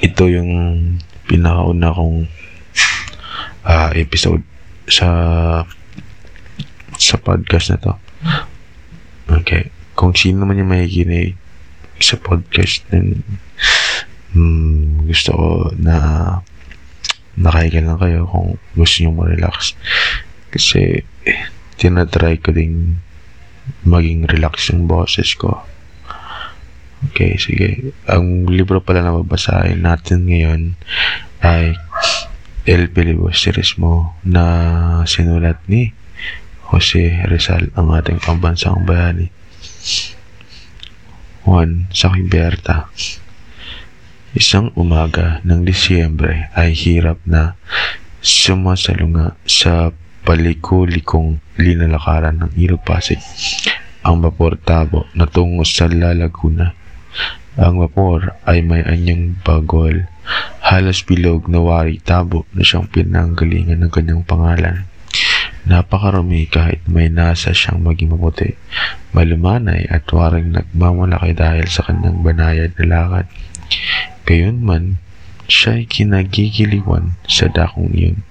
ito 0.00 0.24
yung 0.26 0.50
pinakauna 1.28 1.92
kong 1.92 2.26
ah, 3.68 3.92
episode 3.92 4.42
sa 4.88 5.08
sa 7.00 7.16
podcast 7.16 7.72
na 7.72 7.78
to. 7.80 7.92
Okay. 9.40 9.72
Kung 9.94 10.16
sino 10.16 10.44
man 10.44 10.58
yung 10.58 10.72
makikinig 10.72 11.36
sa 12.00 12.16
podcast 12.16 12.84
din 12.88 13.20
hmm, 14.32 15.04
gusto 15.08 15.30
ko 15.36 15.48
na 15.76 15.96
nakahiga 17.36 17.80
lang 17.84 18.00
kayo 18.00 18.28
kung 18.28 18.56
gusto 18.76 19.04
nyo 19.04 19.10
ma-relax. 19.16 19.76
Kasi 20.50 21.04
tinatry 21.80 22.40
ko 22.40 22.52
ding 22.52 23.00
maging 23.86 24.28
relax 24.28 24.72
yung 24.72 24.84
boses 24.90 25.32
ko. 25.38 25.64
Okay, 27.08 27.40
sige. 27.40 27.96
Ang 28.04 28.44
libro 28.52 28.84
pala 28.84 29.00
na 29.00 29.16
babasahin 29.16 29.80
natin 29.80 30.28
ngayon 30.28 30.76
ay 31.40 31.72
El 32.68 32.92
Filibusterismo 32.92 34.20
na 34.20 34.44
sinulat 35.08 35.56
ni 35.64 35.96
Jose 36.68 37.24
Rizal, 37.24 37.72
ang 37.72 37.96
ating 37.96 38.20
pambansang 38.20 38.84
bayani. 38.84 39.32
Juan 41.42 41.88
sa 41.88 42.12
Quiberta. 42.12 42.92
Isang 44.36 44.70
umaga 44.76 45.42
ng 45.42 45.66
Disyembre 45.66 46.52
ay 46.54 46.76
hirap 46.76 47.18
na 47.26 47.58
sumasalunga 48.20 49.34
sa 49.48 49.90
palikulikong 50.22 51.40
linalakaran 51.56 52.44
ng 52.44 52.52
Ilog 52.60 52.84
Pasig 52.84 53.18
ang 54.00 54.20
vapor 54.24 54.56
Tabo 54.56 55.04
na 55.12 55.28
tungo 55.28 55.64
sa 55.64 55.88
La 55.88 56.16
Laguna. 56.16 56.79
Ang 57.58 57.82
vapor 57.82 58.38
ay 58.46 58.62
may 58.62 58.80
anyang 58.86 59.36
bagol, 59.42 60.06
halos 60.62 61.02
bilog 61.02 61.50
na 61.50 61.58
wari 61.58 61.98
tabo 61.98 62.46
na 62.54 62.62
siyang 62.62 62.86
pinanggalingan 62.86 63.82
ng 63.82 63.90
kanyang 63.90 64.22
pangalan. 64.22 64.86
Napakarami 65.66 66.48
kahit 66.48 66.80
may 66.88 67.12
nasa 67.12 67.52
siyang 67.52 67.84
maging 67.84 68.16
maputi, 68.16 68.56
malumanay 69.12 69.84
at 69.90 70.08
waring 70.08 70.54
nagmamalaki 70.56 71.36
dahil 71.36 71.66
sa 71.68 71.84
kanyang 71.84 72.24
banayad 72.24 72.72
na 72.80 72.84
lakad. 72.86 73.26
Gayunman, 74.24 75.02
siya'y 75.50 75.90
kinagigiliwan 75.90 77.18
sa 77.26 77.50
dakong 77.50 77.92
iyon. 77.92 78.22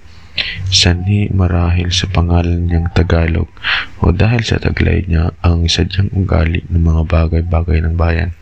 Sanhi 0.72 1.28
marahil 1.28 1.92
sa 1.92 2.08
pangalan 2.08 2.64
niyang 2.64 2.88
Tagalog 2.96 3.52
o 4.00 4.08
dahil 4.08 4.40
sa 4.40 4.56
taglay 4.56 5.04
niya 5.04 5.36
ang 5.44 5.68
sadyang 5.68 6.08
ugali 6.16 6.64
ng 6.72 6.80
mga 6.80 7.02
bagay-bagay 7.04 7.84
ng 7.84 7.94
bayan. 8.00 8.32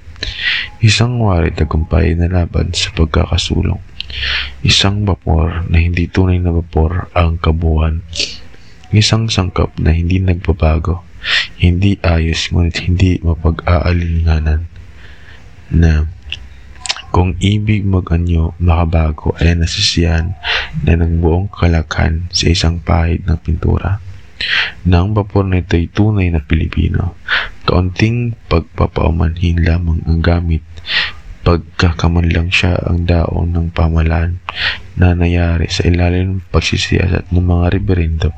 Isang 0.78 1.19
wari 1.19 1.50
tagumpay 1.50 2.14
na 2.14 2.30
laban 2.30 2.70
sa 2.70 2.94
pagkakasulong. 2.94 3.83
Isang 4.64 5.05
vapor 5.05 5.69
na 5.69 5.78
hindi 5.83 6.08
tunay 6.08 6.41
na 6.41 6.55
vapor 6.55 7.12
ang 7.12 7.36
kabuuan. 7.38 8.02
Isang 8.94 9.28
sangkap 9.28 9.77
na 9.77 9.92
hindi 9.92 10.16
nagbabago, 10.16 11.05
hindi 11.61 12.00
ayos 12.00 12.48
ngunit 12.48 12.89
hindi 12.89 13.20
mapag-aalinganan 13.20 14.64
na 15.69 16.08
kung 17.12 17.36
ibig 17.41 17.84
mag-anyo 17.84 18.56
makabago 18.61 19.36
ay 19.41 19.56
nasisiyan 19.56 20.36
na 20.84 20.92
ng 20.96 21.20
buong 21.20 21.48
kalakhan 21.52 22.28
sa 22.33 22.48
isang 22.52 22.80
pahid 22.80 23.24
ng 23.24 23.39
pintura. 23.41 24.00
Na 24.86 25.03
ang 25.03 25.12
vapor 25.12 25.44
na 25.47 25.61
ito 25.61 25.75
ay 25.75 25.91
tunay 25.91 26.31
na 26.31 26.42
Pilipino. 26.42 27.19
Kaunting 27.69 28.39
pagpapaumanhin 28.48 29.61
lamang 29.62 30.00
ang 30.08 30.20
gamit. 30.22 30.64
Pagkakaman 31.45 32.28
lang 32.28 32.48
siya 32.53 32.77
ang 32.84 33.08
daon 33.08 33.53
ng 33.56 33.67
pamalaan 33.72 34.41
na 34.98 35.14
nangyari 35.14 35.70
sa 35.70 35.86
ilalim 35.86 36.39
ng 36.39 36.45
pagsisiyasat 36.53 37.30
ng 37.33 37.45
mga 37.45 37.67
reberendo 37.72 38.28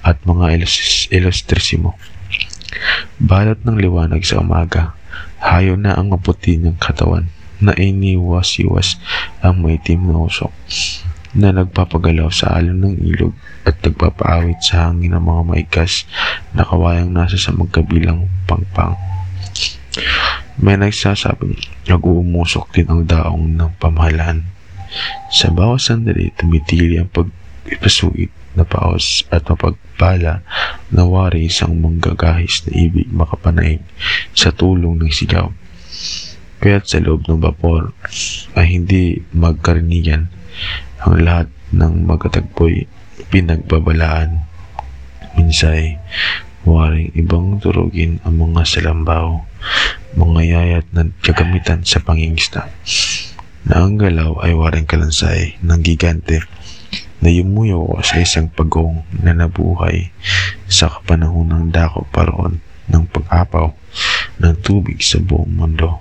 at 0.00 0.16
mga 0.24 0.60
ilus- 0.60 1.10
ilustrisimo. 1.12 1.98
Balot 3.20 3.60
ng 3.66 3.76
liwanag 3.76 4.24
sa 4.24 4.40
umaga, 4.40 4.96
hayo 5.42 5.76
na 5.76 5.98
ang 5.98 6.14
maputi 6.14 6.56
ng 6.56 6.78
katawan 6.80 7.28
na 7.60 7.76
iniwas-iwas 7.76 8.96
ang 9.44 9.60
maitim 9.60 10.08
na 10.08 10.24
usok 10.24 10.48
na 11.30 11.54
nagpapagalaw 11.54 12.30
sa 12.34 12.58
alon 12.58 12.82
ng 12.82 12.96
ilog 13.06 13.34
at 13.62 13.78
nagpapaawit 13.82 14.58
sa 14.58 14.90
hangin 14.90 15.14
ng 15.14 15.22
mga 15.22 15.42
maikas 15.46 16.08
na 16.50 16.66
kawayang 16.66 17.14
nasa 17.14 17.38
sa 17.38 17.54
magkabilang 17.54 18.26
pangpang. 18.50 18.98
May 20.60 20.76
nagsasabing 20.76 21.56
nag-uumusok 21.86 22.74
din 22.74 22.90
ang 22.90 23.02
daong 23.06 23.54
ng 23.54 23.70
pamahalaan. 23.78 24.44
Sa 25.30 25.54
bawat 25.54 25.86
sandali, 25.86 26.34
tumitili 26.34 26.98
ang 26.98 27.08
pagpasuit 27.08 28.28
na 28.58 28.66
paos 28.66 29.22
at 29.30 29.46
mapagpala 29.46 30.42
na 30.90 31.02
wari 31.06 31.46
isang 31.46 31.78
manggagahis 31.78 32.66
na 32.66 32.74
ibig 32.74 33.06
makapanaig 33.14 33.78
sa 34.34 34.50
tulong 34.50 34.98
ng 34.98 35.10
sigaw. 35.14 35.54
Kaya't 36.60 36.90
sa 36.90 36.98
loob 37.00 37.24
ng 37.24 37.40
vapor 37.40 37.94
ay 38.58 38.66
hindi 38.76 39.22
magkarinigan 39.32 40.28
ang 41.04 41.16
lahat 41.24 41.48
ng 41.72 42.04
magkatagpoy 42.04 42.84
pinagbabalaan. 43.30 44.44
Minsay, 45.38 45.96
waring 46.66 47.14
ibang 47.14 47.62
turugin 47.62 48.18
ang 48.26 48.40
mga 48.40 48.66
salambaw, 48.66 49.40
mga 50.18 50.40
yayat 50.42 50.86
na 50.90 51.08
gagamitan 51.22 51.86
sa 51.86 52.02
pangingista. 52.02 52.68
Na 53.64 53.84
ang 53.86 54.00
galaw 54.00 54.40
ay 54.42 54.56
waring 54.56 54.88
kalansay 54.88 55.60
ng 55.62 55.80
gigante 55.84 56.42
na 57.20 57.28
yumuyo 57.28 58.00
sa 58.00 58.18
isang 58.18 58.48
pagong 58.48 59.04
na 59.12 59.36
nabuhay 59.36 60.08
sa 60.66 60.88
kapanahon 60.88 61.52
ng 61.52 61.64
dako 61.68 62.08
paroon 62.08 62.64
ng 62.88 63.04
pag-apaw 63.12 63.70
ng 64.40 64.54
tubig 64.64 64.98
sa 65.04 65.20
buong 65.20 65.52
mundo. 65.52 66.00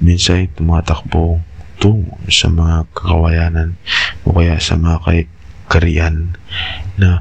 Minsan 0.00 0.44
ay 0.44 0.46
tumatakbo 0.50 1.38
tungo 1.84 2.16
sa 2.32 2.48
mga 2.48 2.88
kakawayanan 2.96 3.76
o 4.24 4.32
kaya 4.32 4.56
sa 4.56 4.80
mga 4.80 5.04
kay 5.04 5.28
kariyan 5.68 6.32
na 6.96 7.20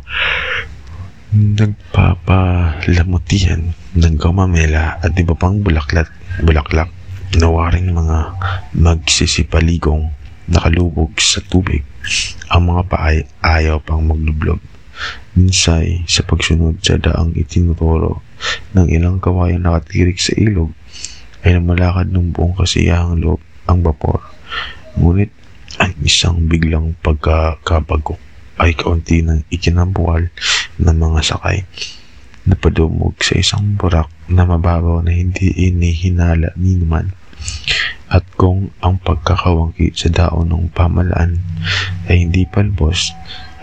nagpapalamutihan 1.35 3.75
ng 3.91 4.15
gamamela 4.15 5.03
at 5.03 5.11
iba 5.19 5.35
pang 5.35 5.59
bulaklat, 5.59 6.07
bulaklak 6.39 6.87
na 7.35 7.51
waring 7.51 7.91
mga 7.91 8.39
magsisipaligong 8.79 10.15
nakalubog 10.47 11.11
sa 11.19 11.43
tubig. 11.43 11.83
Ang 12.47 12.71
mga 12.71 12.87
paay 12.87 13.27
ayaw 13.43 13.83
pang 13.83 14.07
maglublog. 14.07 14.63
Minsay 15.35 16.07
sa 16.07 16.23
pagsunod 16.23 16.79
sa 16.79 16.95
daang 17.01 17.33
itinuturo 17.35 18.23
ng 18.77 18.87
ilang 18.87 19.19
kawayan 19.19 19.65
nakatirik 19.65 20.21
sa 20.23 20.31
ilog 20.39 20.71
ay 21.43 21.59
namalakad 21.59 22.07
ng 22.13 22.31
buong 22.31 22.55
kasiyahang 22.55 23.19
loob 23.19 23.43
ang 23.67 23.83
vapor. 23.83 24.23
Ngunit 24.97 25.31
ang 25.81 25.93
isang 26.05 26.45
biglang 26.45 26.93
pagkakabagok 27.01 28.21
ay 28.61 28.77
kaunti 28.77 29.25
ng 29.25 29.49
ikinambuwal 29.49 30.29
ng 30.77 30.97
mga 30.97 31.19
sakay. 31.25 31.65
Napadumog 32.45 33.17
sa 33.23 33.39
isang 33.39 33.73
burak 33.79 34.11
na 34.29 34.45
mababaw 34.45 35.01
na 35.01 35.15
hindi 35.15 35.49
inihinala 35.49 36.53
ni 36.59 36.77
naman. 36.77 37.15
At 38.13 38.29
kung 38.37 38.69
ang 38.83 39.01
pagkakawangki 39.01 39.97
sa 39.97 40.13
daon 40.13 40.53
ng 40.53 40.69
pamalaan 40.69 41.41
ay 42.05 42.29
hindi 42.29 42.45
palbos, 42.45 43.09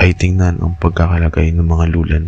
ay 0.00 0.16
tingnan 0.16 0.58
ang 0.58 0.74
pagkakalagay 0.80 1.54
ng 1.54 1.62
mga 1.62 1.86
lulan. 1.92 2.24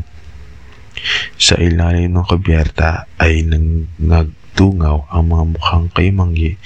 Sa 1.35 1.59
ilalim 1.59 2.15
ng 2.15 2.27
kabyerta 2.29 3.11
ay 3.19 3.43
nang, 3.43 3.91
nagtungaw 3.99 5.11
ang 5.11 5.25
mga 5.33 5.45
mukhang 5.57 5.87
kaymanggi 5.91 6.61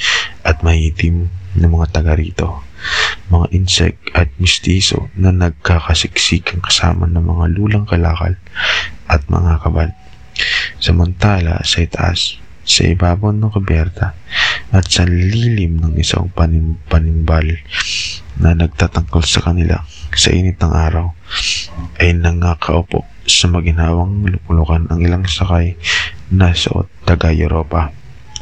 at 0.45 0.61
mahitim 0.61 1.33
na 1.57 1.69
mga 1.69 1.89
taga 1.93 2.13
rito. 2.17 2.63
Mga 3.33 3.47
insect 3.57 3.99
at 4.15 4.31
mistiso 4.39 5.11
na 5.19 5.35
nagkakasiksikan 5.35 6.63
kasama 6.63 7.09
ng 7.11 7.25
mga 7.25 7.45
lulang 7.57 7.85
kalakal 7.89 8.37
at 9.11 9.23
mga 9.27 9.59
kabal. 9.65 9.91
Samantala 10.79 11.65
sa 11.65 11.83
itaas, 11.83 12.39
sa 12.67 12.83
ibabaw 12.85 13.31
ng 13.33 13.51
kabyerta 13.51 14.13
at 14.75 14.85
sa 14.91 15.07
lilim 15.07 15.79
ng 15.79 15.95
isang 16.03 16.27
panim 16.35 16.75
panimbal 16.91 17.47
na 18.43 18.53
nagtatangkol 18.53 19.23
sa 19.23 19.41
kanila 19.47 19.87
sa 20.13 20.35
init 20.35 20.59
ng 20.59 20.75
araw 20.75 21.15
ay 22.03 22.13
nangakaupo 22.13 23.07
sa 23.25 23.47
maginhawang 23.47 24.27
lukulukan 24.27 24.91
ang 24.91 24.99
ilang 24.99 25.25
sakay 25.27 25.79
na 26.31 26.51
suot 26.51 26.91
taga 27.07 27.31
Europa, 27.31 27.95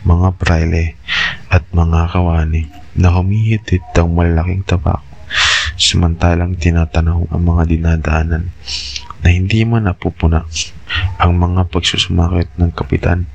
mga 0.08 0.28
praile 0.40 0.96
at 1.52 1.64
mga 1.72 2.08
kawani 2.16 2.83
na 2.94 3.10
humihitit 3.14 3.82
ang 3.98 4.14
malaking 4.14 4.62
tabak 4.62 5.02
samantalang 5.74 6.54
tinatanaw 6.54 7.26
ang 7.34 7.42
mga 7.42 7.62
dinadaanan 7.66 8.54
na 9.24 9.28
hindi 9.32 9.66
man 9.66 9.90
napupuna 9.90 10.46
ang 11.18 11.34
mga 11.34 11.66
pagsusumakit 11.72 12.54
ng 12.60 12.70
kapitan 12.70 13.26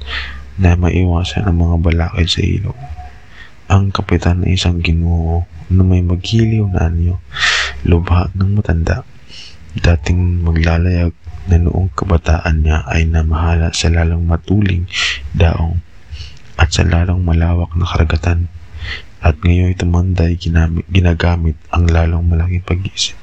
na 0.59 0.75
maiwasan 0.75 1.47
ang 1.47 1.57
mga 1.59 1.75
balakid 1.79 2.27
sa 2.27 2.41
ilog. 2.43 2.77
Ang 3.71 3.91
kapitan 3.95 4.43
ay 4.43 4.59
isang 4.59 4.79
ginuo 4.83 5.47
na 5.71 5.83
may 5.85 6.01
magiliw 6.03 6.67
na 6.67 6.89
anyo, 6.89 7.21
lubha 7.85 8.27
ng 8.35 8.59
matanda. 8.59 9.07
Dating 9.77 10.43
maglalayag 10.43 11.13
na 11.47 11.57
noong 11.61 11.93
kabataan 11.93 12.65
niya 12.65 12.83
ay 12.89 13.07
namahala 13.07 13.71
sa 13.71 13.87
lalong 13.89 14.25
matuling 14.25 14.89
daong 15.33 15.79
at 16.59 16.69
sa 16.73 16.83
lalong 16.83 17.23
malawak 17.23 17.71
na 17.77 17.87
karagatan. 17.87 18.51
At 19.19 19.39
ngayon 19.43 19.75
tumanday 19.75 20.39
ginamit, 20.39 20.87
ginagamit 20.87 21.59
ang 21.75 21.91
lalong 21.91 22.23
malaking 22.23 22.63
pag-iisip, 22.63 23.19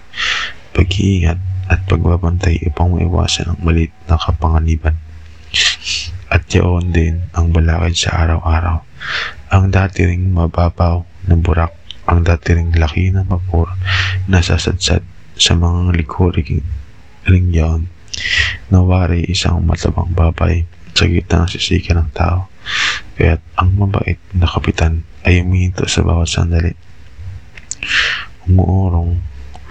pag-iingat 0.76 1.40
at 1.66 1.82
pagbabantay 1.88 2.62
upang 2.68 2.94
maiwasan 2.94 3.56
ang 3.56 3.60
malit 3.64 3.90
na 4.06 4.20
kapanganiban. 4.20 4.94
At 6.28 6.46
yaon 6.52 6.92
din 6.92 7.26
ang 7.32 7.50
balakid 7.50 7.96
sa 7.96 8.26
araw-araw. 8.26 8.82
Ang 9.54 9.72
dati 9.72 10.04
ring 10.04 10.34
mababaw 10.34 11.06
na 11.30 11.34
burak, 11.38 11.72
ang 12.06 12.22
dati 12.22 12.54
ring 12.54 12.74
laki 12.74 13.14
na 13.14 13.24
vapor 13.24 13.72
na 14.28 14.42
sasadsad 14.42 15.02
sa 15.36 15.52
mga 15.54 15.96
likuring 15.96 16.62
ring 17.26 17.48
yaon. 17.50 17.88
Nawari 18.68 19.26
isang 19.30 19.62
matabang 19.62 20.10
babay 20.12 20.66
sa 20.96 21.04
gitna 21.06 21.44
ng 21.44 21.50
sisika 21.50 21.92
ng 21.92 22.10
tao. 22.12 22.48
Kaya't 23.16 23.40
ang 23.56 23.72
mabait 23.80 24.20
na 24.36 24.44
kapitan 24.44 25.00
ay 25.24 25.40
umihinto 25.40 25.88
sa 25.88 26.04
bawat 26.04 26.28
sandali. 26.28 26.76
Umuurong, 28.44 29.16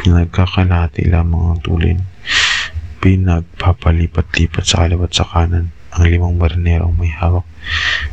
pinagkakalahati 0.02 1.06
lamang 1.14 1.54
ang 1.54 1.62
tulin. 1.62 2.02
Pinagpapalipat-lipat 3.06 4.66
sa 4.66 4.86
kaliwat 4.86 5.14
sa 5.14 5.30
kanan 5.30 5.70
ang 5.94 6.04
limang 6.10 6.42
marinero 6.42 6.90
may 6.90 7.14
hawak 7.14 7.46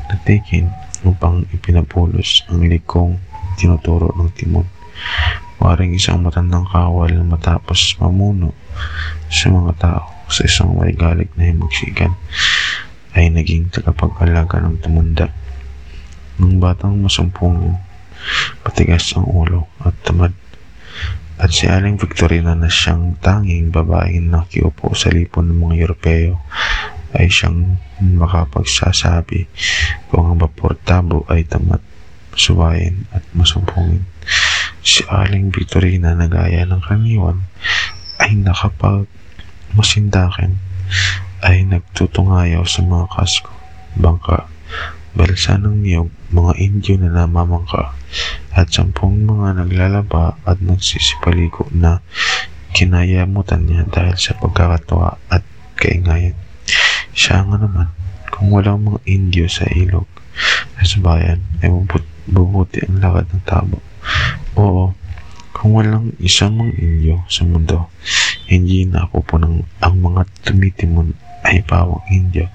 na 0.07 0.21
tikin 0.23 0.69
upang 1.03 1.49
ipinapulos 1.51 2.45
ang 2.53 2.69
likong 2.69 3.17
tinuturo 3.57 4.13
ng 4.15 4.31
timon. 4.37 4.69
Waring 5.59 5.97
isang 5.97 6.21
matandang 6.21 6.69
kawal 6.69 7.09
na 7.09 7.25
matapos 7.25 7.97
mamuno 7.99 8.53
sa 9.33 9.49
mga 9.49 9.73
tao 9.81 10.07
sa 10.29 10.45
isang 10.45 10.77
marigalig 10.77 11.33
na 11.41 11.49
himagsikan 11.49 12.13
ay 13.13 13.29
naging 13.29 13.69
tagapag-alaga 13.69 14.61
ng 14.63 14.81
tumanda. 14.81 15.29
Nung 16.41 16.57
batang 16.57 16.97
masumpong 17.01 17.77
patigas 18.65 19.13
ang 19.19 19.29
ulo 19.29 19.69
at 19.83 19.93
tamad 20.07 20.33
at 21.43 21.51
si 21.51 21.67
Aling 21.67 21.99
Victorina 21.99 22.55
na 22.55 22.71
siyang 22.71 23.19
tanging 23.19 23.75
babaeng 23.75 24.31
nakiupo 24.31 24.95
sa 24.95 25.11
lipon 25.11 25.51
ng 25.51 25.59
mga 25.59 25.75
Europeo 25.83 26.39
ay 27.19 27.27
siyang 27.27 27.83
makapagsasabi 27.99 29.51
kung 30.07 30.33
ang 30.33 30.39
vapor 30.39 30.79
tabo 30.87 31.27
ay 31.27 31.43
tamat, 31.43 31.83
suwayin 32.39 33.11
at 33.11 33.27
masumpungin. 33.35 34.07
Si 34.87 35.03
Aling 35.11 35.51
Victorina 35.51 36.15
na 36.15 36.31
gaya 36.31 36.63
ng 36.63 36.79
kaniwan 36.79 37.43
ay 38.23 38.39
nakapag 38.39 39.11
masindakin 39.75 40.57
ay 41.43 41.67
nagtutungayaw 41.67 42.63
sa 42.63 42.87
mga 42.87 43.07
kasko, 43.11 43.51
bangka, 43.99 44.47
balsa 45.13 45.59
ng 45.59 45.83
niyog, 45.83 46.09
mga 46.33 46.53
Indio 46.63 46.95
na 46.97 47.27
namamangka, 47.27 47.93
at 48.55 48.71
sampung 48.73 49.27
mga 49.27 49.67
naglalaba 49.67 50.39
at 50.47 50.63
nagsisipaligo 50.63 51.69
na 51.75 52.01
kinayamutan 52.73 53.69
niya 53.69 53.85
dahil 53.85 54.17
sa 54.17 54.33
pagkakatawa 54.41 55.21
at 55.29 55.45
kaingayan. 55.77 56.39
Siya 57.13 57.45
nga 57.45 57.61
naman, 57.61 57.93
kung 58.33 58.49
walang 58.49 58.81
mga 58.81 59.01
Indio 59.05 59.47
sa 59.51 59.69
ilog 59.69 60.09
sa 60.83 60.99
bayan, 60.99 61.39
ay 61.63 61.71
bubut 61.71 62.03
bubuti 62.27 62.83
ang 62.83 62.99
lakad 62.99 63.27
ng 63.31 63.45
tabo. 63.47 63.79
Oo, 64.59 64.95
kung 65.55 65.79
walang 65.79 66.11
isang 66.19 66.59
mga 66.59 66.73
Indio 66.81 67.17
sa 67.31 67.47
mundo, 67.47 67.93
hindi 68.51 68.83
na 68.89 69.07
ako 69.07 69.17
po 69.23 69.35
ng 69.39 69.63
ang 69.79 69.97
mga 70.03 70.27
tumitimon 70.43 71.15
ay 71.53 71.61
pawang 71.61 72.01
Indio. 72.09 72.49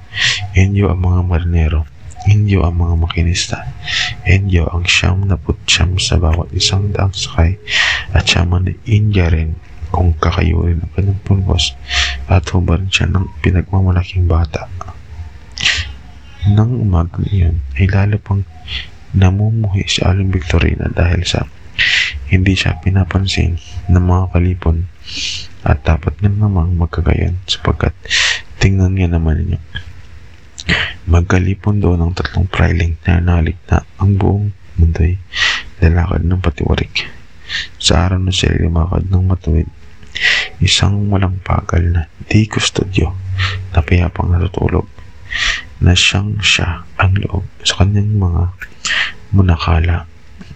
Indio 0.57 0.89
ang 0.89 1.05
mga 1.05 1.21
marinero. 1.21 1.85
Indio 2.25 2.65
ang 2.65 2.81
mga 2.81 2.95
makinista. 2.97 3.61
Indio 4.25 4.65
ang 4.73 4.89
siyam 4.89 5.29
na 5.29 5.37
putsyam 5.37 6.01
sa 6.01 6.17
bawat 6.17 6.49
isang 6.51 6.89
daang 6.89 7.13
sakay 7.13 7.61
at 8.11 8.25
siyam 8.25 8.57
na 8.57 8.73
India 8.89 9.29
rin 9.29 9.53
kung 9.93 10.17
kakayurin 10.17 10.83
ang 10.83 10.91
kanyang 10.97 11.21
pulbos 11.23 11.77
at 12.27 12.43
hubarin 12.51 12.91
siya 12.91 13.07
ng 13.07 13.29
pinagmamalaking 13.39 14.27
bata. 14.27 14.67
Nang 16.49 16.75
umaga 16.75 17.21
iyon 17.29 17.63
ay 17.79 17.87
lalo 17.87 18.19
pang 18.19 18.43
namumuhi 19.15 19.87
si 19.87 20.03
Aling 20.03 20.33
Victorina 20.33 20.91
dahil 20.91 21.23
sa 21.23 21.47
hindi 22.27 22.57
siya 22.57 22.75
pinapansin 22.83 23.55
ng 23.87 24.03
mga 24.03 24.35
kalipon 24.35 24.89
at 25.63 25.83
dapat 25.83 26.15
nga 26.19 26.31
namang 26.31 26.75
magkagayon 26.75 27.39
sapagkat 27.47 27.95
tingnan 28.57 28.93
niya 28.93 29.09
naman 29.09 29.41
ninyo. 29.41 29.59
Magkalipon 31.07 31.79
doon 31.79 32.03
ng 32.03 32.13
tatlong 32.17 32.49
priling 32.51 32.99
na 33.07 33.23
nalik 33.23 33.55
na 33.71 33.87
ang 34.01 34.19
buong 34.19 34.51
mundo'y 34.75 35.15
lalakad 35.79 36.27
ng 36.27 36.41
patiwarik. 36.43 37.07
Sa 37.79 38.09
araw 38.09 38.19
na 38.19 38.33
sila 38.35 38.59
lumakad 38.59 39.07
ng 39.07 39.23
matuwid 39.23 39.69
isang 40.57 41.13
walang 41.13 41.37
pagal 41.45 41.93
na 41.93 42.09
di 42.25 42.49
kustodyo 42.49 43.13
na 43.73 43.85
payapang 43.85 44.33
natutulog 44.33 44.89
na 45.77 45.93
siyang 45.93 46.41
siya 46.41 46.81
ang 46.97 47.13
loob 47.21 47.45
sa 47.61 47.85
kanyang 47.85 48.17
mga 48.17 48.43
munakala. 49.29 50.09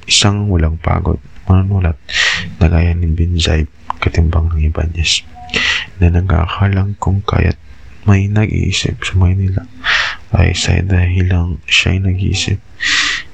Isang 0.10 0.50
walang 0.50 0.82
pagod 0.82 1.22
manunulat 1.46 2.00
na 2.58 2.66
gaya 2.66 2.98
ni 2.98 3.06
Binzay 3.14 3.70
katimbang 4.02 4.50
ng 4.50 4.66
Ibanez 4.66 5.22
na 6.02 6.10
nagkakalang 6.10 6.98
kung 6.98 7.22
kaya't 7.22 7.60
may 8.10 8.26
nag-iisip 8.26 8.98
sa 9.06 9.14
Maynila 9.18 9.64
ay 10.34 10.56
sa 10.58 10.80
dahilang 10.82 11.62
siya'y 11.68 12.02
nag-iisip 12.02 12.58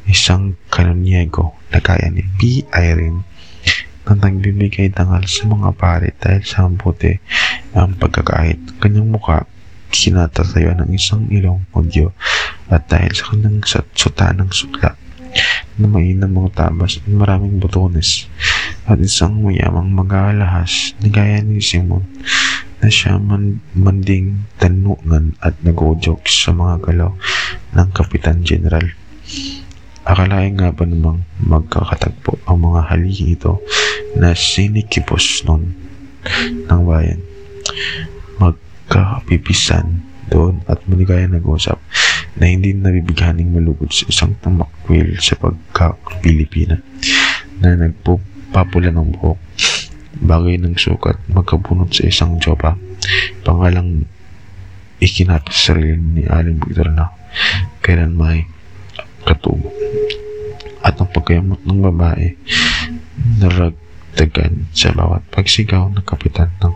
isang 0.08 0.56
kanonyego 0.72 1.56
na 1.72 1.84
kaya 1.84 2.08
ni 2.08 2.24
P. 2.40 2.64
Irene 2.72 3.28
na 4.08 4.16
nagbibigay 4.16 4.88
dangal 4.96 5.28
sa 5.28 5.44
mga 5.52 5.70
pare 5.76 6.16
dahil 6.16 6.44
sa 6.48 6.72
buti 6.72 7.20
ang 7.76 7.92
pagkakait 8.00 8.80
kanyang 8.80 9.12
muka 9.12 9.44
kinatatayo 9.92 10.76
ng 10.80 10.96
isang 10.96 11.28
ilong 11.28 11.64
mudyo 11.76 12.16
at 12.72 12.88
dahil 12.88 13.12
sa 13.12 13.36
kanyang 13.36 13.60
suta 13.96 14.32
ng 14.32 14.52
sukla 14.52 14.96
na 15.78 15.86
mainam 15.86 16.32
mga 16.32 16.72
tabas 16.72 17.04
at 17.04 17.06
maraming 17.12 17.60
butones 17.60 18.32
at 18.88 18.98
isang 19.04 19.44
mayamang 19.44 19.92
mag-aalahas 19.92 20.96
na 21.04 21.08
gaya 21.12 21.44
ni 21.44 21.60
Simon 21.60 22.08
na 22.82 22.90
siya 22.94 23.18
man, 23.18 23.62
manding 23.74 24.46
tanungan 24.62 25.34
at 25.42 25.58
nag-joke 25.66 26.30
sa 26.30 26.54
mga 26.54 26.92
galaw 26.92 27.12
ng 27.74 27.90
Kapitan 27.94 28.46
General. 28.46 28.86
Akalain 30.08 30.56
nga 30.56 30.72
ba 30.72 30.88
namang 30.88 31.28
magkakatagpo 31.44 32.48
ang 32.48 32.64
mga 32.64 32.82
haligi 32.94 33.36
ito 33.36 33.60
na 34.16 34.32
sinikipos 34.32 35.44
nun 35.44 35.76
ng 36.70 36.82
bayan. 36.88 37.20
Magkakapipisan 38.40 40.00
doon 40.32 40.64
at 40.68 40.80
maligaya 40.88 41.28
nag-usap 41.28 41.80
na 42.38 42.46
hindi 42.46 42.72
nabibighaning 42.72 43.50
malugod 43.52 43.90
sa 43.90 44.06
isang 44.08 44.38
tumakwil 44.40 45.18
sa 45.18 45.34
pagka-Pilipina 45.40 46.78
na 47.60 47.74
nagpapapula 47.74 48.94
ng 48.94 49.08
buhok 49.18 49.40
bagay 50.22 50.58
ng 50.58 50.76
sukat 50.78 51.18
magkabunot 51.30 51.94
sa 51.94 52.04
isang 52.08 52.42
jopa 52.42 52.78
pangalang 53.46 54.06
ikinapit 54.98 55.54
sa 55.54 55.74
sarili 55.74 55.98
ni 55.98 56.24
Aling 56.26 56.58
Victor 56.62 56.90
na 56.90 57.14
kailan 57.86 58.18
may 58.18 58.50
katubo 59.24 59.70
at 60.82 60.98
ang 60.98 61.10
pagkayamot 61.12 61.62
ng 61.68 61.80
babae 61.92 62.34
naragdagan 63.38 64.66
sa 64.74 64.96
bawat 64.96 65.22
pagsigaw 65.30 65.92
ng 65.94 66.06
kapitan 66.06 66.50
ng 66.64 66.74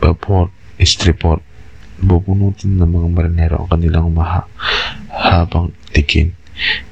vapor 0.00 0.52
stripor 0.80 1.40
bubunutin 1.96 2.76
ng 2.76 2.88
mga 2.88 3.08
marinero 3.08 3.56
ang 3.64 3.70
kanilang 3.72 4.12
maha 4.12 4.44
habang 5.08 5.72
tikin 5.92 6.36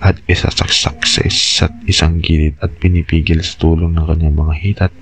at 0.00 0.20
isasaksak 0.28 1.04
sa 1.08 1.20
isa't 1.24 1.72
isang 1.88 2.20
gilid 2.20 2.56
at 2.60 2.72
pinipigil 2.76 3.40
sa 3.40 3.56
tulong 3.56 3.96
ng 3.96 4.04
kanyang 4.04 4.36
mga 4.36 4.54
hitat 4.60 4.92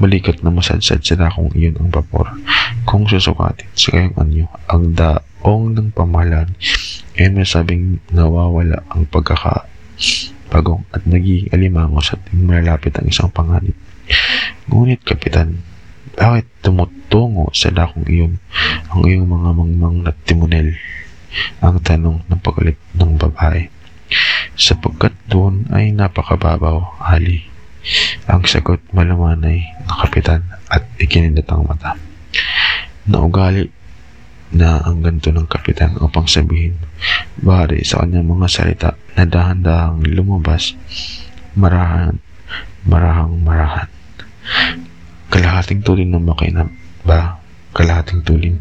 balikat 0.00 0.40
na 0.40 0.54
masadsad 0.54 1.04
sila 1.04 1.28
kung 1.32 1.52
iyon 1.52 1.76
ang 1.76 1.90
vapor. 1.92 2.32
Kung 2.88 3.04
susukatin 3.04 3.68
sa 3.76 3.92
kayong 3.92 4.16
anyo, 4.16 4.46
ang 4.70 4.96
daong 4.96 5.76
ng 5.76 5.88
pamahalaan 5.92 6.54
ay 7.20 7.28
masabing 7.28 8.00
nawawala 8.14 8.80
ang 8.88 9.04
pagkakapagong 9.10 10.88
at 10.94 11.04
naging 11.04 11.52
alimangos 11.52 12.16
at 12.16 12.20
malalapit 12.32 12.96
ang 12.96 13.06
isang 13.10 13.28
panganib. 13.28 13.76
Ngunit, 14.70 15.04
Kapitan, 15.04 15.60
bakit 16.16 16.48
tumutungo 16.64 17.52
sa 17.52 17.70
dakong 17.70 18.08
iyon 18.08 18.32
ang 18.90 19.04
iyong 19.06 19.28
mga 19.28 19.50
mangmang 19.54 19.96
na 20.06 20.12
timonel? 20.24 20.74
Ang 21.62 21.78
tanong 21.84 22.26
ng 22.26 22.40
pagalit 22.42 22.78
ng 22.96 23.14
babae. 23.14 23.70
sapagkat 24.60 25.14
doon 25.30 25.70
ay 25.70 25.94
napakababaw, 25.94 27.00
Ali. 27.00 27.49
Ang 28.28 28.44
sagot 28.44 28.82
malumanay 28.92 29.64
ng 29.86 29.96
kapitan 30.04 30.44
at 30.68 30.84
ikinindatang 31.00 31.64
mata. 31.64 31.96
Naugali 33.08 33.70
na 34.50 34.82
ang 34.82 35.00
ganto 35.00 35.30
ng 35.30 35.46
kapitan 35.46 35.94
upang 36.02 36.26
sabihin 36.26 36.74
bari 37.38 37.86
sa 37.86 38.02
kanyang 38.02 38.26
mga 38.26 38.46
salita 38.50 38.90
na 39.14 39.22
dahan-dahang 39.22 40.02
lumabas 40.10 40.74
marahan 41.54 42.18
marahang 42.84 43.38
marahan. 43.40 43.88
Kalahating 45.30 45.86
tulin 45.86 46.10
ng 46.10 46.24
makina 46.26 46.66
ba? 47.06 47.38
Kalahating 47.70 48.26
tulin. 48.26 48.58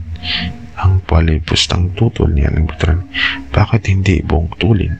Ang 0.79 1.01
palipustang 1.03 1.91
tutol 1.97 2.31
ni 2.31 2.45
Aling 2.45 2.69
Butran 2.69 3.09
bakit 3.51 3.89
hindi 3.91 4.21
buong 4.23 4.53
tulin 4.55 4.95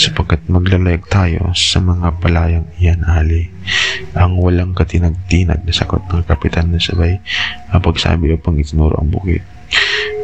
sapagkat 0.00 0.40
maglalayag 0.48 1.04
tayo 1.12 1.52
sa 1.52 1.76
mga 1.84 2.24
palayang 2.24 2.64
iyan 2.80 3.04
ali 3.04 3.52
ang 4.16 4.40
walang 4.40 4.72
katinag-tinag 4.72 5.60
na 5.60 5.72
sagot 5.76 6.00
ng 6.08 6.24
kapitan 6.24 6.72
na 6.72 6.80
sabay 6.80 7.20
pagsabi 7.68 8.32
upang 8.32 8.56
itinuro 8.56 8.96
ang 8.96 9.12
bukid 9.12 9.44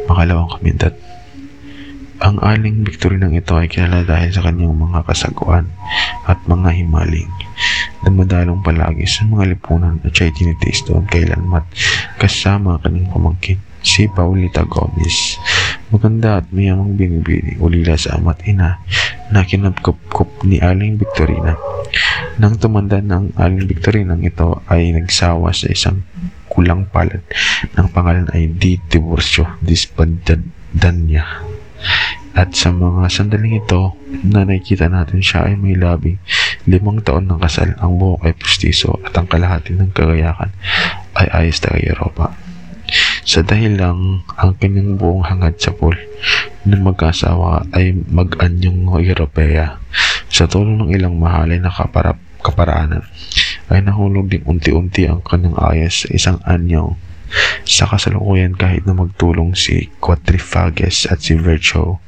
makalawang 0.09 0.49
kamindat 0.49 0.97
ang 2.17 2.41
aling 2.41 2.81
Victorinang 2.81 3.37
ito 3.37 3.53
ay 3.53 3.69
kilala 3.69 4.01
dahil 4.01 4.33
sa 4.33 4.41
kanyang 4.41 4.73
mga 4.73 5.05
kasaguan 5.05 5.69
at 6.25 6.41
mga 6.49 6.73
himaling. 6.81 7.29
Dumadalong 8.01 8.65
palagi 8.65 9.05
sa 9.05 9.21
mga 9.29 9.53
lipunan 9.53 10.01
at 10.01 10.17
siya'y 10.17 10.33
tinitiis 10.33 10.81
doon 10.89 11.05
kailanmat 11.05 11.61
kasama 12.17 12.81
kanyang 12.81 13.13
pamangkin, 13.13 13.61
si 13.85 14.09
Paulita 14.09 14.65
Gomez. 14.65 15.37
Maganda 15.93 16.41
at 16.41 16.49
mayamang 16.49 16.97
binibini 16.97 17.53
ulila 17.61 17.93
sa 17.93 18.17
ama't 18.17 18.41
ina 18.49 18.81
na 19.31 19.43
kinapkup 19.43 19.97
ni 20.47 20.59
Aling 20.63 20.95
Victorina. 20.95 21.59
Nang 22.37 22.55
tumanda 22.59 23.01
ng 23.01 23.35
Aling 23.35 23.67
Victorinang 23.67 24.23
ito 24.23 24.61
ay 24.69 24.93
nagsawa 24.93 25.51
sa 25.51 25.67
isang 25.71 26.03
kulang 26.47 26.87
palad 26.89 27.21
ng 27.75 27.87
pangalan 27.91 28.27
ay 28.31 28.49
Di 28.49 28.79
Tiburcio 28.87 29.59
Dispadanya. 29.59 31.43
At 32.37 32.53
sa 32.53 32.69
mga 32.69 33.09
sandaling 33.09 33.65
ito 33.65 33.97
na 34.21 34.45
nakikita 34.45 34.85
natin 34.93 35.25
siya 35.25 35.49
ay 35.49 35.57
may 35.57 35.73
labing 35.73 36.21
limang 36.69 37.01
taon 37.01 37.25
ng 37.25 37.41
kasal, 37.41 37.73
ang 37.81 37.97
buhok 37.97 38.29
ay 38.29 38.33
pustiso 38.37 39.01
at 39.01 39.15
ang 39.17 39.25
kalahati 39.25 39.73
ng 39.73 39.89
kagayakan 39.89 40.53
ay 41.17 41.27
ayos 41.33 41.57
taga 41.57 41.81
Europa. 41.81 42.46
Sa 43.27 43.43
dahil 43.43 43.75
lang 43.75 44.23
ang 44.39 44.55
kanyang 44.55 44.95
buong 44.95 45.27
hangad 45.27 45.59
sa 45.59 45.75
pool 45.75 45.99
ng 46.63 46.79
mag-asawa 46.79 47.67
ay 47.75 47.91
mag-anyong 48.07 48.87
Europea. 49.03 49.83
Sa 50.31 50.47
tulong 50.47 50.79
ng 50.79 50.95
ilang 50.95 51.19
mahalay 51.19 51.59
na 51.59 51.67
kaparap, 51.67 52.15
kaparaanan 52.39 53.03
ay 53.67 53.83
nahulog 53.83 54.31
din 54.31 54.47
unti-unti 54.47 55.11
ang 55.11 55.19
kanyang 55.19 55.59
ayos 55.59 56.07
sa 56.07 56.07
isang 56.15 56.39
anyong 56.47 56.95
sa 57.67 57.83
kasalukuyan 57.83 58.55
kahit 58.55 58.87
na 58.87 58.95
magtulong 58.95 59.51
si 59.51 59.91
Quadrifages 59.99 61.11
at 61.11 61.19
si 61.19 61.35
Vircho 61.35 61.99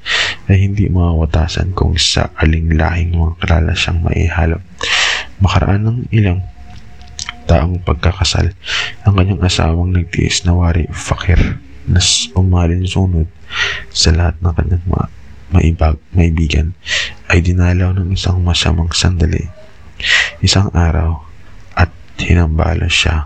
ay 0.48 0.72
hindi 0.72 0.88
mawawatasan 0.88 1.76
kung 1.76 2.00
sa 2.00 2.32
aling 2.40 2.80
lahing 2.80 3.20
mga 3.20 3.36
kalala 3.44 3.76
siyang 3.76 4.00
maihalap. 4.08 4.64
Makaraan 5.44 5.84
ng 5.84 6.00
ilang 6.16 6.48
taong 7.50 7.82
pagkakasal, 7.82 8.54
ang 9.02 9.14
kanyang 9.18 9.42
asawang 9.42 9.90
nagtiis 9.90 10.46
na 10.46 10.54
wari 10.54 10.86
fakir 10.94 11.58
na 11.90 11.98
umalin 12.38 12.86
sunod 12.86 13.26
sa 13.90 14.14
lahat 14.14 14.38
ng 14.38 14.54
kanyang 14.54 14.86
mga 14.86 15.06
maibag, 15.50 15.98
maibigan 16.14 16.78
ay 17.26 17.42
dinalaw 17.42 17.90
ng 17.98 18.14
isang 18.14 18.38
masamang 18.46 18.94
sandali. 18.94 19.50
Isang 20.46 20.70
araw 20.78 21.26
at 21.74 21.90
hinambala 22.22 22.86
siya 22.86 23.26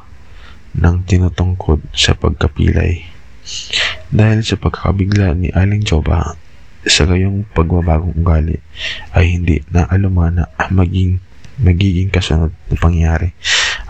ng 0.80 1.04
tinutungkod 1.04 1.84
sa 1.92 2.16
pagkapilay. 2.16 3.04
Dahil 4.08 4.40
sa 4.48 4.56
pagkakabigla 4.56 5.36
ni 5.36 5.52
Aling 5.52 5.84
Joba 5.84 6.40
sa 6.88 7.04
gayong 7.04 7.44
pagbabagong 7.52 8.16
ugali 8.16 8.56
ay 9.12 9.36
hindi 9.36 9.60
na 9.68 9.84
alumana 9.92 10.48
maging 10.72 11.20
magiging 11.60 12.10
kasunod 12.10 12.52
na 12.72 12.76
pangyari 12.80 13.36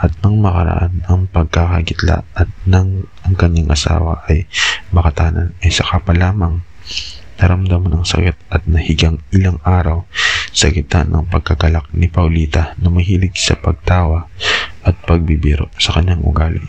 at 0.04 0.12
nang 0.20 0.44
makaraan 0.44 1.00
ang 1.08 1.32
pagkakagitla 1.32 2.28
at 2.36 2.52
nang 2.68 3.08
ang 3.24 3.36
kanyang 3.40 3.72
asawa 3.72 4.20
ay 4.28 4.44
makatanan 4.92 5.56
ay 5.64 5.72
saka 5.72 6.04
pa 6.04 6.12
lamang 6.12 6.60
naramdaman 7.40 7.96
ang 7.96 8.06
sakit 8.06 8.36
at 8.52 8.68
nahigang 8.68 9.24
ilang 9.32 9.64
araw 9.64 10.04
sa 10.52 10.70
gitna 10.70 11.08
ng 11.08 11.32
pagkagalak 11.32 11.88
ni 11.96 12.12
Paulita 12.12 12.76
na 12.78 12.92
mahilig 12.92 13.34
sa 13.40 13.56
pagtawa 13.56 14.28
at 14.84 14.96
pagbibiro 15.08 15.72
sa 15.80 15.96
kanyang 15.98 16.22
ugali. 16.22 16.62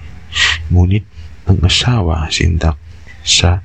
Ngunit 0.70 1.04
ang 1.50 1.58
asawa 1.60 2.30
sindak 2.30 2.78
sa 3.26 3.60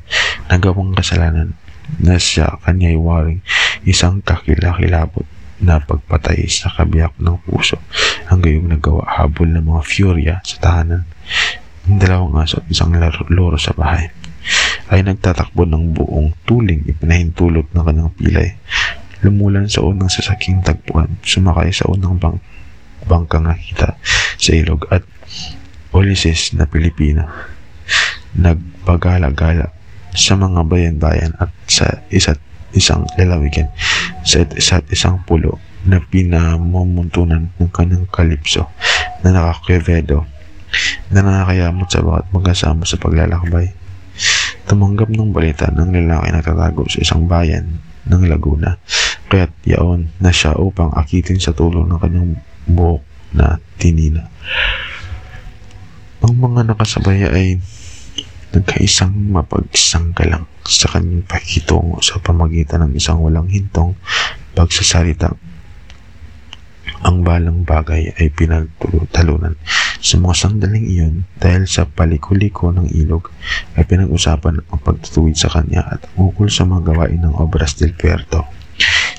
nagawang 0.52 0.98
kasalanan 0.98 1.56
na 2.02 2.18
siya 2.18 2.58
kanya'y 2.66 3.00
waring 3.00 3.42
isang 3.88 4.20
kakilakilabot 4.26 5.26
na 5.60 5.84
pagpatay 5.84 6.48
sa 6.48 6.72
kabiyak 6.72 7.20
ng 7.20 7.38
puso 7.44 7.80
ang 8.32 8.40
gayong 8.40 8.72
nagawa 8.72 9.04
habol 9.20 9.52
ng 9.52 9.66
mga 9.66 9.82
furya 9.84 10.36
sa 10.44 10.56
tahanan. 10.60 11.04
Ang 11.90 11.98
dalawang 12.00 12.40
aso 12.40 12.64
at 12.64 12.68
isang 12.72 12.96
loro 13.34 13.60
sa 13.60 13.76
bahay 13.76 14.08
ay 14.90 15.06
nagtatakbo 15.06 15.68
ng 15.68 15.94
buong 15.94 16.30
tuling 16.48 16.88
ipinahintulot 16.88 17.70
ng 17.70 17.84
kanyang 17.84 18.14
pilay. 18.16 18.50
Lumulan 19.20 19.68
sa 19.68 19.84
unang 19.84 20.08
sasaking 20.08 20.64
tagpuan, 20.64 21.20
sumakay 21.22 21.76
sa 21.76 21.92
unang 21.92 22.16
bang 22.16 22.40
bangkang 23.04 23.48
nakita 23.48 24.00
sa 24.40 24.52
ilog 24.56 24.88
at 24.92 25.04
Ulises 25.90 26.54
na 26.54 26.70
Pilipino. 26.70 27.26
Nagpagala-gala 28.38 29.74
sa 30.14 30.38
mga 30.38 30.62
bayan-bayan 30.70 31.34
at 31.42 31.50
sa 31.66 32.06
isa't 32.14 32.38
isang 32.78 33.10
lalawigan 33.18 33.66
sa 34.30 34.46
isa't 34.46 34.86
isang 34.94 35.26
pulo 35.26 35.58
na 35.90 35.98
pinamumuntunan 35.98 37.50
ng 37.58 37.72
kanyang 37.74 38.06
kalipso 38.14 38.70
na 39.26 39.34
nakakwevedo 39.34 40.30
na 41.10 41.26
nakakayamot 41.26 41.90
sa 41.90 42.06
bawat 42.06 42.30
magkasama 42.30 42.86
sa 42.86 43.02
paglalakbay. 43.02 43.74
Tumanggap 44.70 45.10
ng 45.10 45.34
balita 45.34 45.74
ng 45.74 45.90
lalaki 45.90 46.30
na 46.30 46.46
tatago 46.46 46.86
sa 46.86 47.02
isang 47.02 47.26
bayan 47.26 47.82
ng 48.06 48.22
Laguna 48.30 48.78
kaya't 49.30 49.54
yaon 49.66 50.14
na 50.22 50.30
siya 50.30 50.58
upang 50.58 50.94
akitin 50.94 51.42
sa 51.42 51.54
tulong 51.54 51.90
ng 51.90 51.98
kanyang 52.02 52.38
buhok 52.70 53.02
na 53.34 53.58
tinina. 53.78 54.30
Ang 56.22 56.38
mga 56.38 56.70
nakasabay 56.70 57.30
ay 57.30 57.48
nagkaisang 58.54 59.14
mapagsanggalang 59.30 60.50
sa 60.70 60.94
kanyang 60.94 61.26
pakikitungo 61.26 61.98
sa 62.06 62.22
pamagitan 62.22 62.86
ng 62.86 62.94
isang 62.94 63.18
walang 63.20 63.50
hintong 63.50 63.98
pagsasalita. 64.54 65.34
Ang 67.00 67.26
balang 67.26 67.66
bagay 67.66 68.14
ay 68.18 68.28
pinagtalunan 68.30 69.56
sa 70.00 70.16
mga 70.16 70.36
sandaling 70.36 70.86
iyon 70.88 71.16
dahil 71.42 71.68
sa 71.68 71.88
palikuliko 71.88 72.72
ng 72.72 72.92
ilog 72.96 73.28
ay 73.76 73.84
pinag-usapan 73.84 74.64
ang 74.70 74.80
pagtutuwid 74.80 75.36
sa 75.36 75.52
kanya 75.52 75.86
at 75.86 76.08
ang 76.16 76.32
ukol 76.32 76.48
sa 76.48 76.64
mga 76.64 76.94
gawain 76.94 77.20
ng 77.20 77.36
Obras 77.36 77.76
del 77.76 77.96
Puerto. 77.96 78.48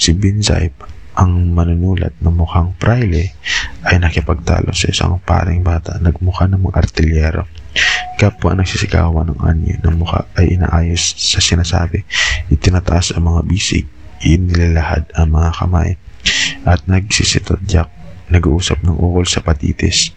Si 0.01 0.17
Binzay 0.17 0.73
ang 1.21 1.53
manunulat 1.53 2.17
na 2.25 2.33
mukhang 2.33 2.73
praile 2.81 3.37
ay 3.85 4.01
nakipagtalo 4.01 4.73
sa 4.73 4.89
isang 4.89 5.21
paring 5.21 5.61
bata 5.61 6.01
nagmukha 6.01 6.49
ng 6.49 6.61
mga 6.65 6.77
artilyero. 6.81 7.45
Kapwa 8.21 8.53
nagsisikawan 8.53 9.33
ng 9.33 9.41
anyo 9.41 9.81
ng 9.81 9.97
mukha 9.97 10.29
ay 10.37 10.61
inaayos 10.61 11.17
sa 11.17 11.41
sinasabi. 11.41 12.05
Itinataas 12.53 13.17
ang 13.17 13.33
mga 13.33 13.49
bisig, 13.49 13.89
inilalahad 14.21 15.09
ang 15.17 15.33
mga 15.33 15.51
kamay 15.57 15.97
at 16.69 16.85
nagsisitadyak 16.85 17.89
nag-uusap 18.31 18.85
ng 18.87 18.95
ukol 18.95 19.27
sa 19.27 19.43
patitis, 19.43 20.15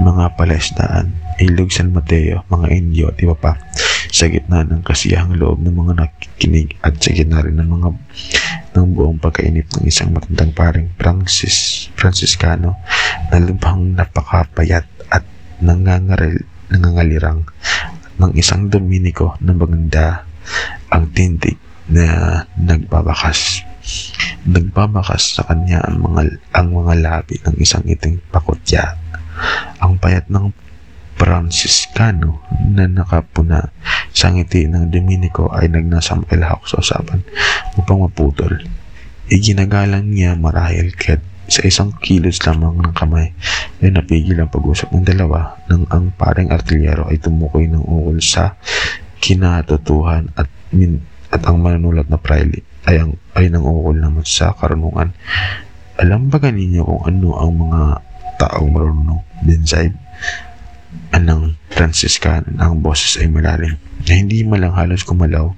mga 0.00 0.32
palaisdaan, 0.38 1.12
ilog 1.42 1.68
San 1.68 1.92
Mateo, 1.92 2.46
mga 2.48 2.66
Indio 2.72 3.12
at 3.12 3.20
iba 3.20 3.36
pa 3.36 3.58
sa 4.10 4.26
gitna 4.26 4.64
ng 4.64 4.80
kasiyahang 4.80 5.36
loob 5.36 5.60
ng 5.60 5.76
mga 5.76 5.92
nakikinig 6.00 6.74
at 6.80 6.98
sa 6.98 7.12
gitna 7.12 7.44
rin 7.44 7.60
ng 7.60 7.68
mga 7.68 7.88
ng 8.74 8.86
buong 8.96 9.18
pagkainip 9.20 9.66
ng 9.76 9.84
isang 9.86 10.10
matandang 10.14 10.54
paring 10.56 10.88
Francis, 10.96 11.90
Franciscano 11.98 12.80
na 13.28 13.38
lubhang 13.38 13.92
napakapayat 13.98 14.86
at 15.12 15.22
nangangaril, 15.60 16.40
nangangalirang 16.70 17.44
ng 18.20 18.32
isang 18.38 18.70
Dominiko 18.70 19.36
na 19.42 19.52
maganda 19.52 20.24
ang 20.90 21.10
tindig 21.10 21.58
na 21.90 22.42
nagbabakas 22.54 23.66
nagbabakas 24.44 25.40
sa 25.40 25.42
kanya 25.48 25.84
ang 25.84 26.00
mga 26.00 26.22
ang 26.56 26.68
mga 26.72 26.94
labi 27.00 27.36
ng 27.44 27.56
isang 27.60 27.84
iting 27.84 28.20
pakutya. 28.32 28.96
Ang 29.80 29.96
payat 29.96 30.28
ng 30.28 30.52
Franciscano 31.20 32.40
na 32.72 32.88
nakapuna 32.88 33.60
sa 34.08 34.32
ngiti 34.32 34.64
ng 34.68 34.88
Dominico 34.88 35.52
ay 35.52 35.68
nagnasang 35.68 36.24
ilahok 36.32 36.64
sa 36.64 36.80
usapan 36.80 37.20
upang 37.76 38.00
maputol. 38.00 38.56
iginagalang 39.30 40.10
niya 40.10 40.34
marahil 40.34 40.90
kahit 40.98 41.22
sa 41.50 41.66
isang 41.66 41.90
kilos 41.98 42.38
lamang 42.46 42.78
ng 42.78 42.94
kamay 42.94 43.34
ay 43.82 43.90
napigil 43.90 44.38
ang 44.38 44.54
pag-usap 44.54 44.94
ng 44.94 45.02
dalawa 45.02 45.58
nang 45.66 45.82
ang 45.90 46.14
paring 46.14 46.54
artilyero 46.54 47.10
ay 47.10 47.18
tumukoy 47.18 47.66
ng 47.66 47.82
ukol 47.82 48.22
sa 48.22 48.54
kinatotohan 49.18 50.30
at 50.38 50.46
min 50.70 51.02
at 51.34 51.42
ang 51.50 51.58
manunulat 51.58 52.06
na 52.06 52.22
praile 52.22 52.62
ay 52.86 53.02
ang 53.02 53.18
ay 53.34 53.50
nang 53.50 53.66
ukol 53.66 53.98
naman 53.98 54.22
sa 54.22 54.54
karunungan. 54.54 55.10
Alam 55.98 56.30
ba 56.30 56.38
ninyo 56.38 56.86
kung 56.86 57.02
ano 57.04 57.28
ang 57.36 57.52
mga 57.58 57.82
taong 58.40 58.70
marunong 58.70 59.20
din 59.42 59.66
sa 59.66 59.82
anang 61.10 61.58
Franciscan 61.70 62.46
ang 62.58 62.78
boses 62.82 63.18
ay 63.18 63.26
malalim 63.30 63.78
na 64.06 64.12
hindi 64.16 64.42
malang 64.42 64.74
halos 64.74 65.06
kumalaw 65.06 65.52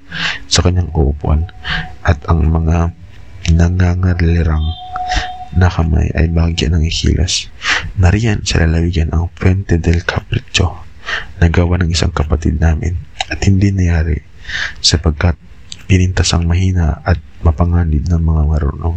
sa 0.48 0.64
kanyang 0.64 0.90
upuan 0.92 1.46
at 2.04 2.18
ang 2.26 2.48
mga 2.48 2.90
nangangarilirang 3.54 4.66
na 5.56 5.68
kamay 5.68 6.08
ay 6.16 6.32
bahagya 6.32 6.72
ng 6.72 6.84
ikilas. 6.86 7.52
Nariyan 8.00 8.44
sa 8.44 8.64
lalawigan 8.64 9.12
ang 9.12 9.28
Puente 9.32 9.76
del 9.76 10.04
Capricho 10.04 10.84
na 11.42 11.50
gawa 11.50 11.82
ng 11.82 11.90
isang 11.92 12.14
kapatid 12.14 12.62
namin 12.62 12.96
at 13.28 13.42
hindi 13.44 13.74
nangyari 13.74 14.22
sapagkat 14.80 15.36
pinintas 15.90 16.32
ang 16.32 16.48
mahina 16.48 17.04
at 17.04 17.20
mapanganib 17.42 18.06
ng 18.06 18.22
mga 18.22 18.42
marunong 18.48 18.96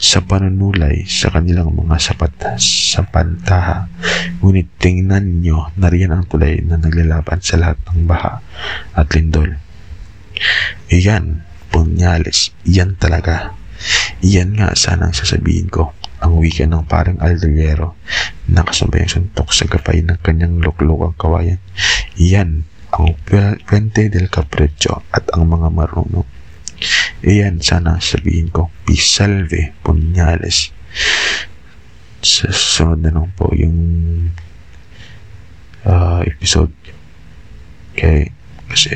sa 0.00 0.24
panunulay 0.24 1.06
sa 1.06 1.30
kanilang 1.30 1.70
mga 1.70 1.96
sapat 2.00 2.58
sa 2.58 3.06
pantaha. 3.06 3.86
Ngunit 4.42 4.74
tingnan 4.80 5.22
ninyo, 5.22 5.78
nariyan 5.78 6.18
ang 6.18 6.24
tulay 6.26 6.58
na 6.64 6.80
naglalaban 6.80 7.38
sa 7.38 7.60
lahat 7.60 7.78
ng 7.92 8.08
baha 8.08 8.42
at 8.96 9.06
lindol. 9.14 9.54
Iyan, 10.90 11.46
punyales, 11.70 12.50
iyan 12.66 12.98
talaga. 12.98 13.54
Iyan 14.22 14.58
nga 14.58 14.74
sana 14.78 15.10
ang 15.10 15.16
sasabihin 15.16 15.68
ko. 15.68 15.94
Ang 16.22 16.38
wika 16.38 16.62
ng 16.62 16.86
parang 16.86 17.18
alderyero 17.18 17.98
na 18.46 18.62
kasabay 18.62 19.02
ang 19.02 19.10
suntok 19.10 19.50
sa 19.50 19.66
gapay 19.66 20.06
ng 20.06 20.22
kanyang 20.22 20.62
luklukang 20.62 21.18
kawayan. 21.18 21.58
Iyan 22.14 22.62
ang 22.92 23.16
Puente 23.66 24.06
del 24.12 24.28
Capricho 24.28 25.02
at 25.10 25.26
ang 25.34 25.48
mga 25.48 25.72
marunong. 25.72 26.28
Iyan 27.26 27.58
sana 27.58 27.98
ang 27.98 28.04
sabihin 28.04 28.52
ko. 28.54 28.70
Pisalve 28.86 29.74
punyales. 29.82 30.70
Sa 32.22 32.46
susunod 32.54 33.02
na 33.02 33.10
lang 33.10 33.34
po 33.34 33.50
yung 33.56 33.78
ah, 35.88 36.22
episode. 36.22 36.70
Kaya 37.98 38.30
kasi 38.72 38.88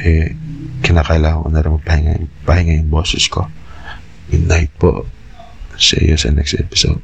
kinakailangan 0.80 1.44
ko 1.44 1.48
na 1.52 1.60
rin 1.60 1.72
magpahinga 1.76 2.12
pahinga 2.48 2.80
yung 2.80 2.92
boses 2.92 3.28
ko. 3.28 3.44
Good 4.30 4.46
night 4.46 4.70
po. 4.78 5.06
See 5.78 6.08
you 6.08 6.16
sa 6.16 6.30
next 6.30 6.54
episode. 6.58 7.02